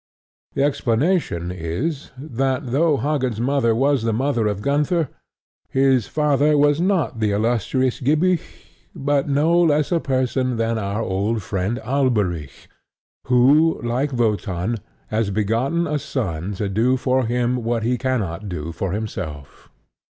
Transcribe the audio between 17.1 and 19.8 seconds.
him what he cannot do for himself.